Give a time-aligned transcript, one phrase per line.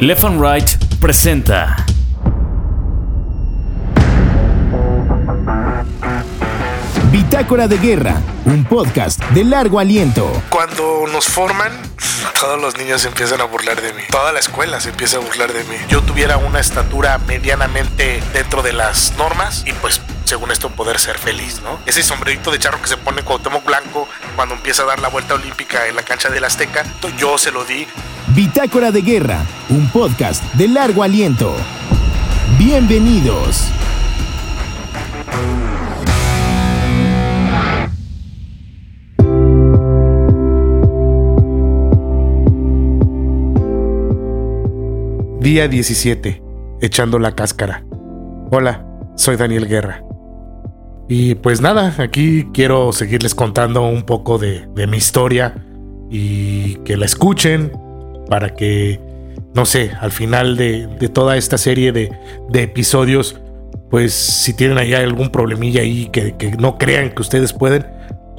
[0.00, 0.68] Left and Right
[1.00, 1.74] presenta.
[7.10, 10.30] Bitácora de Guerra, un podcast de largo aliento.
[10.50, 11.72] Cuando nos forman,
[12.38, 14.02] todos los niños se empiezan a burlar de mí.
[14.10, 15.76] Toda la escuela se empieza a burlar de mí.
[15.88, 21.16] Yo tuviera una estatura medianamente dentro de las normas y pues según esto poder ser
[21.16, 21.78] feliz, ¿no?
[21.86, 25.32] Ese sombrerito de charro que se pone Cuauhtémoc Blanco cuando empieza a dar la vuelta
[25.32, 26.84] olímpica en la cancha del Azteca,
[27.16, 27.86] yo se lo di.
[28.36, 31.56] Bitácora de Guerra, un podcast de largo aliento.
[32.58, 33.72] Bienvenidos.
[45.40, 46.42] Día 17.
[46.82, 47.86] Echando la cáscara.
[48.50, 50.04] Hola, soy Daniel Guerra.
[51.08, 55.54] Y pues nada, aquí quiero seguirles contando un poco de, mi historia
[56.10, 57.85] y que la escuchen
[58.28, 59.00] para que,
[59.54, 62.10] no sé, al final de, toda esta serie de,
[62.54, 63.40] episodios,
[63.90, 67.86] pues si tienen ahí algún problemilla ahí que, que no crean que ustedes pueden,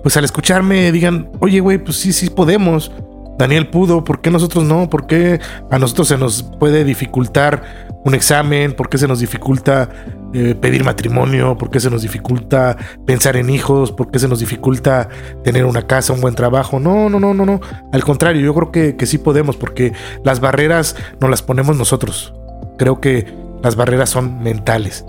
[0.04, 2.92] pues al escucharme digan, oye güey, pues sí, sí podemos
[3.38, 4.90] Daniel pudo, ¿por qué nosotros no?
[4.90, 7.62] ¿Por qué a nosotros se nos puede dificultar
[8.04, 8.74] un examen?
[8.74, 9.90] ¿Por qué se nos dificulta
[10.34, 11.56] eh, pedir matrimonio?
[11.56, 13.92] ¿Por qué se nos dificulta pensar en hijos?
[13.92, 15.10] ¿Por qué se nos dificulta
[15.44, 16.80] tener una casa, un buen trabajo?
[16.80, 17.60] No, no, no, no, no.
[17.92, 19.94] Al contrario, yo creo que, que sí podemos porque
[20.24, 22.34] las barreras no las ponemos nosotros.
[22.80, 25.06] Creo que las barreras son mentales.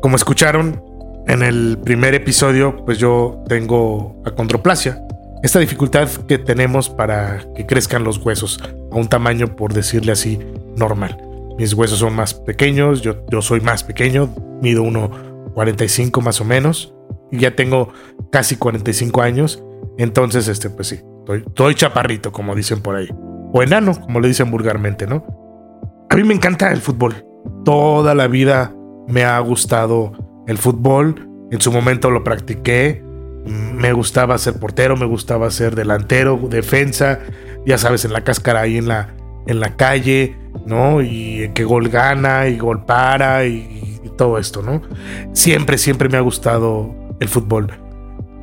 [0.00, 0.82] Como escucharon
[1.26, 5.02] en el primer episodio, pues yo tengo acondroplasia
[5.42, 8.60] esta dificultad que tenemos para que crezcan los huesos
[8.92, 10.38] a un tamaño, por decirle así,
[10.76, 11.18] normal.
[11.58, 16.94] Mis huesos son más pequeños, yo, soy más pequeño, mido 1,45 más o menos,
[17.30, 17.92] y ya tengo
[18.30, 19.62] casi 45 años,
[19.98, 23.08] entonces, este, pues sí, estoy, chaparrito, como dicen por ahí,
[23.52, 25.26] o enano, como le dicen vulgarmente, ¿no?
[26.08, 27.26] A mí me encanta el fútbol,
[27.64, 28.74] toda la vida
[29.08, 30.12] me ha gustado
[30.46, 33.04] el fútbol, en su momento lo practiqué,
[33.44, 37.20] me gustaba ser portero, me gustaba ser delantero, defensa,
[37.66, 39.14] ya sabes, en la cáscara ahí en la,
[39.46, 40.36] en la calle,
[40.66, 41.02] ¿no?
[41.02, 43.80] Y que gol gana y gol para y,
[44.16, 44.82] todo esto, ¿no?
[45.32, 47.72] Siempre, siempre me ha gustado el fútbol.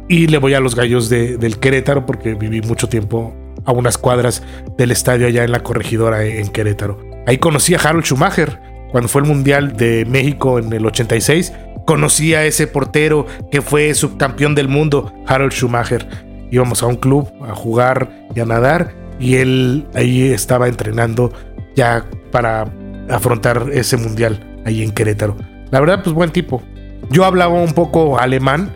[0.07, 3.33] Y le voy a los gallos del Querétaro porque viví mucho tiempo
[3.65, 4.41] a unas cuadras
[4.77, 6.99] del estadio allá en la corregidora en Querétaro.
[7.27, 8.59] Ahí conocí a Harold Schumacher
[8.91, 11.53] cuando fue el Mundial de México en el 86
[11.89, 16.07] conocí a ese portero que fue subcampeón del mundo, Harold Schumacher.
[16.51, 21.33] Íbamos a un club a jugar y a nadar y él ahí estaba entrenando
[21.75, 22.71] ya para
[23.09, 25.35] afrontar ese mundial ahí en Querétaro.
[25.71, 26.61] La verdad, pues buen tipo.
[27.09, 28.71] Yo hablaba un poco alemán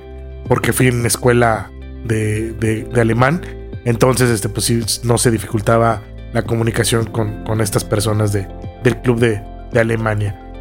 [0.48, 1.70] porque fui en escuela
[2.06, 3.42] de, alemán.
[3.86, 6.02] Entonces, este, pues no se dificultaba
[6.34, 8.48] la comunicación con, estas personas de,
[8.84, 9.40] del club de,
[9.72, 10.53] de Alemania.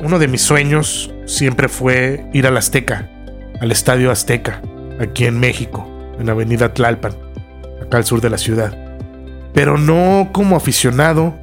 [0.00, 3.10] Uno de mis sueños siempre fue ir al Azteca,
[3.60, 4.60] al Estadio Azteca,
[5.00, 5.88] aquí en México,
[6.18, 7.12] en Avenida Tlalpan,
[7.82, 8.76] acá al sur de la ciudad.
[9.54, 11.34] Pero no como aficionado,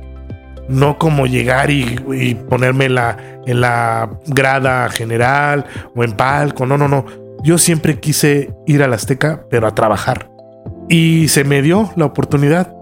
[0.68, 6.78] no como llegar y, ponerme en la, en la grada general o en palco, no,
[6.78, 7.06] no, no.
[7.44, 10.30] Yo siempre quise ir al Azteca, pero a trabajar.
[10.90, 12.76] Y se me dio la oportunidad.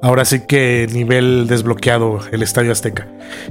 [0.00, 3.08] Ahora sí que nivel desbloqueado el Estadio Azteca.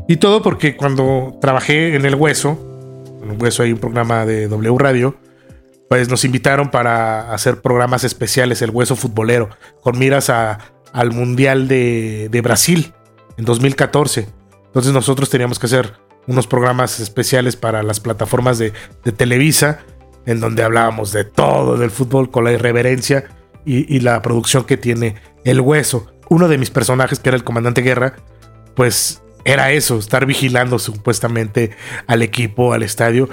[0.07, 2.57] Y todo porque cuando trabajé en El Hueso,
[3.21, 5.17] en El Hueso hay un programa de W Radio,
[5.89, 9.49] pues nos invitaron para hacer programas especiales, El Hueso Futbolero,
[9.81, 12.93] con miras al Mundial de, Brasil
[13.37, 14.29] en 2014.
[14.67, 15.93] Entonces nosotros teníamos que hacer
[16.27, 18.71] unos programas especiales para las plataformas de,
[19.17, 19.79] Televisa,
[20.25, 23.25] en donde hablábamos de todo del fútbol con la irreverencia
[23.65, 27.81] y la producción que tiene El Hueso uno de mis personajes, que era el comandante
[27.81, 28.15] Guerra,
[28.75, 31.71] pues era eso, estar vigilando supuestamente
[32.05, 33.29] al equipo, al estadio.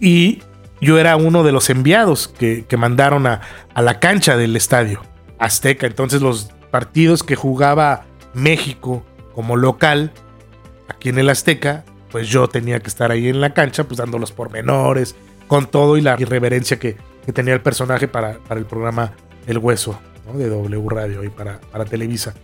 [0.00, 0.42] Y
[0.80, 3.42] yo era uno de los enviados que, mandaron a,
[3.74, 5.02] a, la cancha del estadio
[5.38, 5.86] Azteca.
[5.86, 10.12] Entonces los partidos que jugaba México como local,
[10.88, 14.18] aquí en el Azteca, pues yo tenía que estar ahí en la cancha, pues dando
[14.18, 15.14] los pormenores,
[15.46, 16.96] con todo y la irreverencia que,
[17.34, 19.12] tenía el personaje para, para el programa
[19.46, 20.00] El Hueso
[20.38, 22.34] de W Radio y para, para Televisa.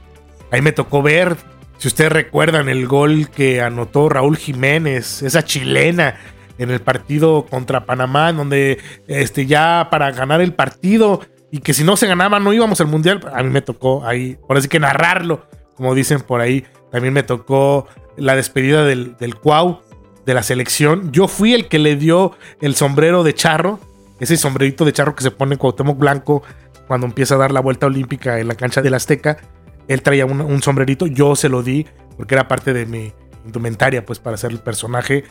[0.50, 1.36] Ahí me tocó ver,
[1.78, 6.16] si ustedes recuerdan, el gol que anotó Raúl Jiménez, esa chilena
[6.58, 11.84] en el partido contra Panamá, donde este, ya para ganar el partido y que si
[11.84, 13.20] no se ganaba no íbamos al mundial.
[13.32, 16.64] A mí me tocó ahí, por así que narrarlo, como dicen por ahí.
[16.90, 17.86] También me tocó
[18.16, 19.80] la despedida del, del Cuau
[20.24, 21.12] de la selección.
[21.12, 23.78] Yo fui el que le dio el sombrero de charro,
[24.18, 26.42] ese sombrerito de charro que se pone Cuauhtémoc Blanco
[26.86, 29.38] cuando empieza a dar la vuelta olímpica en la cancha del Azteca.
[29.88, 31.86] Él traía un, sombrerito, yo se lo di
[32.16, 33.12] porque era parte de mi
[33.44, 35.24] indumentaria, pues para hacer el personaje.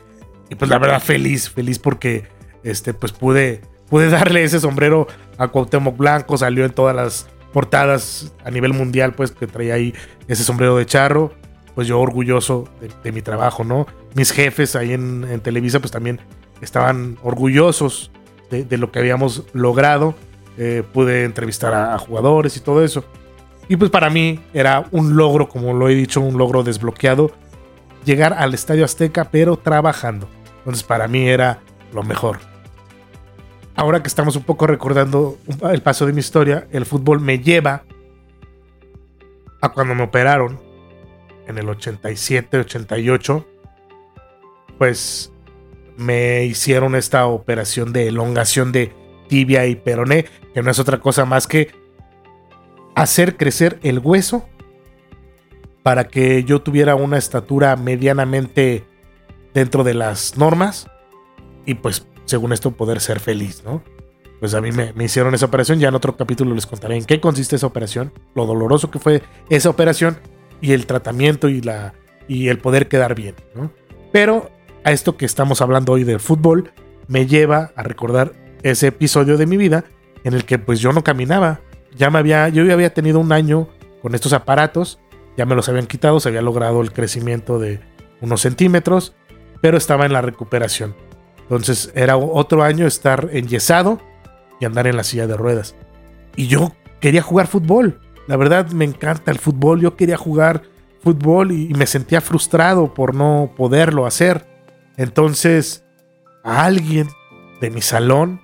[0.50, 2.28] Y pues la verdad, feliz, feliz porque
[2.64, 5.08] este, pues pude, pude darle ese sombrero
[5.38, 9.94] a Cuauhtémoc Blanco, salió en todas las portadas a nivel mundial, pues que traía ahí
[10.28, 11.34] ese sombrero de charro.
[11.74, 12.70] Pues yo orgulloso
[13.04, 13.86] de, mi trabajo, ¿no?
[14.14, 16.22] Mis jefes ahí en, Televisa, pues también
[16.62, 18.12] estaban orgullosos
[18.50, 20.16] de, lo que habíamos logrado.
[20.58, 23.04] Eh, pude entrevistar a jugadores y todo eso.
[23.68, 27.32] Y pues para mí era un logro, como lo he dicho, un logro desbloqueado,
[28.06, 30.30] llegar al Estadio Azteca, pero trabajando.
[30.60, 31.60] Entonces para mí era
[31.94, 32.40] lo mejor.
[33.76, 35.38] Ahora que estamos un poco recordando
[35.70, 37.84] el paso de mi historia, el fútbol me lleva
[39.62, 40.60] a cuando me operaron
[41.48, 43.46] en el 87, 88,
[44.78, 45.32] pues
[45.98, 48.94] me hicieron esta operación de elongación de
[49.28, 51.70] tibia y peroné, que no es otra cosa más que
[52.96, 54.48] hacer crecer el hueso
[55.84, 58.86] para que yo tuviera una estatura medianamente
[59.54, 60.88] dentro de las normas
[61.66, 63.84] y pues según esto poder ser feliz, ¿no?
[64.40, 67.22] Pues a mí me, hicieron esa operación, ya en otro capítulo les contaré en qué
[67.22, 70.18] consiste esa operación, lo doloroso que fue esa operación
[70.62, 71.94] y el tratamiento y, la,
[72.28, 73.72] y el poder quedar bien, ¿no?
[74.12, 74.50] Pero
[74.84, 76.72] a esto que estamos hablando hoy del fútbol
[77.08, 78.34] me lleva a recordar
[78.72, 79.86] ese episodio de mi vida
[80.24, 81.62] en el que pues yo no caminaba,
[81.96, 83.70] ya me había, yo ya había tenido un año
[84.02, 85.00] con estos aparatos,
[85.38, 87.80] ya me los habían quitado, se había logrado el crecimiento de
[88.22, 89.16] unos centímetros,
[89.62, 90.96] pero estaba en la recuperación.
[91.44, 94.02] Entonces era otro año estar enyesado
[94.60, 95.76] y andar en la silla de ruedas.
[96.36, 98.00] Y yo quería jugar fútbol.
[98.28, 99.80] La verdad me encanta el fútbol.
[99.82, 100.64] Yo quería jugar
[101.02, 104.48] fútbol y, me sentía frustrado por no poderlo hacer.
[104.98, 105.86] Entonces
[106.44, 107.08] alguien
[107.62, 108.42] de mi salón,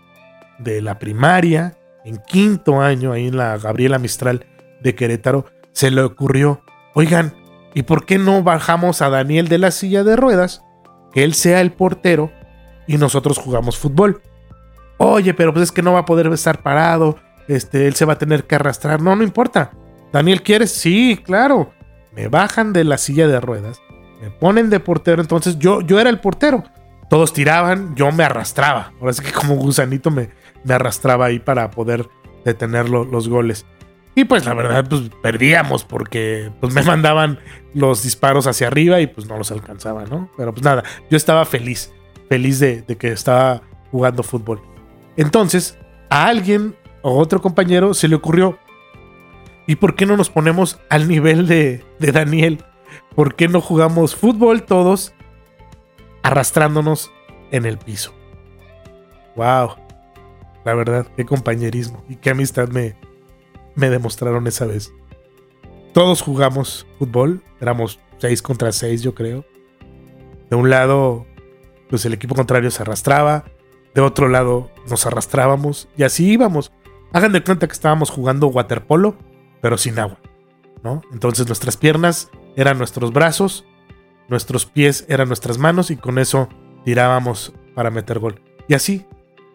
[0.63, 4.45] de la primaria, en quinto año, ahí en la Gabriela Mistral
[4.81, 6.61] de Querétaro, se le ocurrió,
[6.93, 7.33] oigan,
[7.73, 10.63] ¿y por qué no bajamos a Daniel de la silla de ruedas?
[11.13, 12.31] Que él sea el portero
[12.87, 14.21] y nosotros jugamos fútbol.
[14.97, 17.17] Oye, pero pues es que no va a poder estar parado,
[17.47, 19.01] este, él se va a tener que arrastrar.
[19.01, 19.71] No, no importa.
[20.11, 20.71] Daniel, ¿quieres?
[20.71, 21.73] Sí, claro.
[22.11, 23.81] Me bajan de la silla de ruedas,
[24.21, 26.63] me ponen de portero, entonces yo, yo era el portero.
[27.09, 28.93] Todos tiraban, yo me arrastraba.
[28.99, 30.29] Ahora sí que como gusanito me,
[30.63, 32.09] me arrastraba ahí para poder
[32.45, 33.65] detener los goles.
[34.13, 37.39] Y pues la verdad, pues perdíamos porque pues me mandaban
[37.73, 40.29] los disparos hacia arriba y pues no los alcanzaba, ¿no?
[40.35, 41.93] Pero pues nada, yo estaba feliz,
[42.27, 44.61] feliz de, que estaba jugando fútbol.
[45.15, 45.77] Entonces,
[46.09, 48.59] a alguien o otro compañero se le ocurrió,
[49.65, 52.65] ¿y por qué no nos ponemos al nivel de, de Daniel?
[53.15, 55.13] ¿Por qué no jugamos fútbol todos
[56.21, 57.11] arrastrándonos
[57.51, 58.13] en el piso?
[59.37, 59.81] ¡Wow!
[60.63, 62.95] La verdad, qué compañerismo y qué amistad me,
[63.75, 64.93] me demostraron esa vez.
[65.93, 69.45] Todos jugamos fútbol, éramos 6 contra 6 yo creo.
[70.49, 71.25] De un lado,
[71.89, 73.45] pues el equipo contrario se arrastraba,
[73.93, 76.71] de otro lado nos arrastrábamos y así íbamos.
[77.13, 79.17] Hagan de cuenta que estábamos jugando waterpolo,
[79.61, 80.19] pero sin agua,
[80.83, 81.01] ¿no?
[81.11, 83.65] Entonces nuestras piernas eran nuestros brazos,
[84.29, 86.47] nuestros pies eran nuestras manos y con eso
[86.85, 88.41] tirábamos para meter gol.
[88.67, 89.05] Y así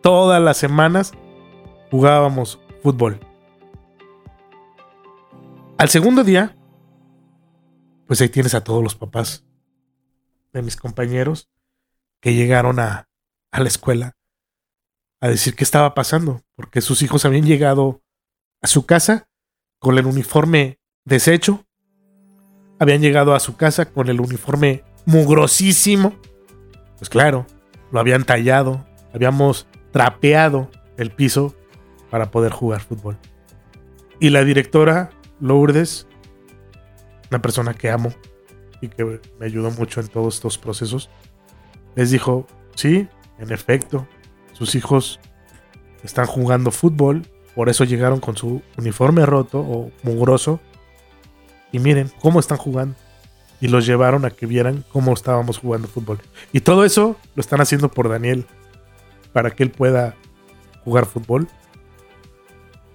[0.06, 1.14] todas las semanas
[1.90, 3.18] jugábamos fútbol.
[5.78, 6.56] Al segundo día,
[8.06, 9.44] pues ahí tienes a todos los papás
[10.52, 11.50] de mis compañeros
[12.20, 13.08] que llegaron a,
[13.50, 14.16] a la escuela
[15.20, 18.00] a decir qué estaba pasando, porque sus hijos habían llegado
[18.62, 19.28] a su casa
[19.80, 21.66] con el uniforme deshecho,
[22.78, 26.14] habían llegado a su casa con el uniforme mugrosísimo,
[26.96, 27.44] pues claro,
[27.90, 31.54] lo habían tallado, habíamos trapeado el piso
[32.10, 33.16] para poder jugar fútbol.
[34.20, 35.08] Y la directora
[35.40, 36.06] Lourdes,
[37.30, 38.12] una persona que amo
[38.82, 41.08] y que me ayudó mucho en todos estos procesos,
[41.94, 44.06] les dijo, sí, en efecto,
[44.52, 45.18] sus hijos
[46.02, 50.60] están jugando fútbol, por eso llegaron con su uniforme roto o mugroso.
[51.72, 52.96] Y miren cómo están jugando.
[53.62, 56.18] Y los llevaron a que vieran cómo estábamos jugando fútbol.
[56.52, 58.46] Y todo eso lo están haciendo por Daniel
[59.36, 60.16] para que él pueda
[60.82, 61.46] jugar fútbol.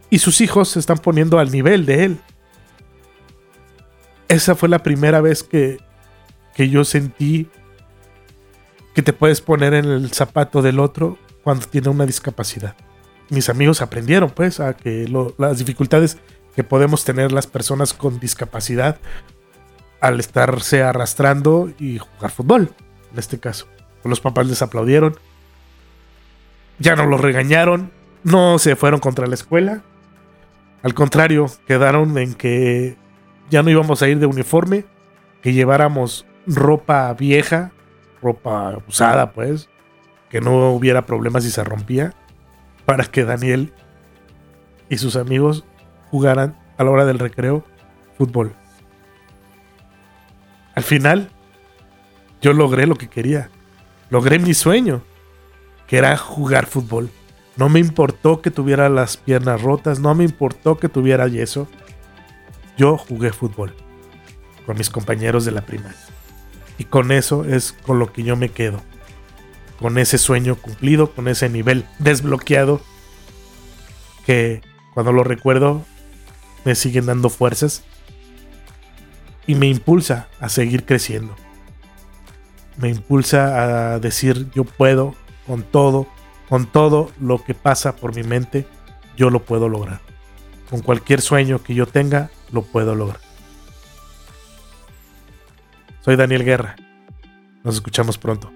[0.09, 2.19] Y sus hijos se están poniendo al nivel de él.
[4.27, 5.77] Esa fue la primera vez que,
[6.55, 7.47] que yo sentí
[8.95, 12.75] que te puedes poner en el zapato del otro cuando tiene una discapacidad.
[13.29, 15.07] Mis amigos aprendieron pues a que
[15.37, 16.17] las dificultades
[16.55, 18.97] que podemos tener las personas con discapacidad
[19.99, 22.73] al estarse arrastrando y jugar fútbol,
[23.13, 23.67] en este caso.
[24.03, 25.19] Los papás les aplaudieron,
[26.81, 27.91] ya no los regañaron,
[28.23, 29.83] no se fueron contra la escuela.
[30.83, 32.97] Al contrario, quedaron en que
[33.49, 34.85] ya no íbamos a ir de uniforme,
[35.41, 37.71] que lleváramos ropa vieja,
[38.21, 39.69] ropa usada, pues,
[40.29, 42.13] que no hubiera problemas si se rompía,
[42.85, 43.73] para que Daniel
[44.89, 45.65] y sus amigos
[46.09, 47.63] jugaran a la hora del recreo
[48.17, 48.53] fútbol.
[50.73, 51.29] Al final,
[52.41, 53.49] yo logré lo que quería.
[54.09, 55.03] Logré mi sueño,
[55.91, 57.09] que era jugar fútbol.
[57.57, 61.67] No me importó que tuviera las piernas rotas, no me importó que tuviera yeso.
[62.77, 63.75] Yo jugué fútbol
[64.65, 65.99] con mis compañeros de la primaria.
[66.77, 68.81] Y con eso es con lo que yo me quedo.
[69.81, 72.79] Con ese sueño cumplido, con ese nivel desbloqueado
[74.25, 74.61] que
[74.93, 75.83] cuando lo recuerdo
[76.63, 77.83] me siguen dando fuerzas
[79.45, 81.35] y me impulsa a seguir creciendo.
[82.77, 85.17] Me impulsa a decir yo puedo
[85.51, 86.07] con todo,
[86.47, 88.65] con todo lo que pasa por mi mente,
[89.17, 89.99] yo lo puedo lograr.
[90.69, 93.19] Con cualquier sueño que yo tenga, lo puedo lograr.
[96.05, 96.77] Soy Daniel Guerra.
[97.65, 98.49] Nos escuchamos pronto.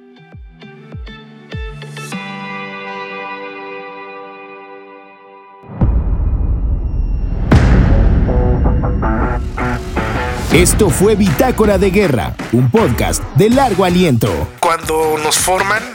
[10.53, 14.29] Esto fue Bitácora de Guerra, un podcast de largo aliento.
[14.61, 15.94] Cuando nos forman,